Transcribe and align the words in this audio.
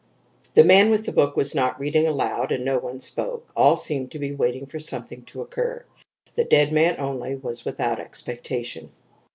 The 0.55 0.63
man 0.63 0.89
with 0.89 1.05
the 1.05 1.11
book 1.11 1.37
was 1.37 1.53
not 1.53 1.79
reading 1.79 2.07
aloud, 2.07 2.51
and 2.51 2.65
no 2.65 2.79
one 2.79 2.99
spoke; 2.99 3.47
all 3.55 3.75
seemed 3.75 4.09
to 4.13 4.17
be 4.17 4.31
waiting 4.31 4.65
for 4.65 4.79
something 4.79 5.21
to 5.25 5.41
occur; 5.41 5.85
the 6.33 6.43
dead 6.43 6.71
man 6.71 6.95
only 6.99 7.35
was 7.35 7.65
without 7.65 7.99
expectation. 7.99 8.89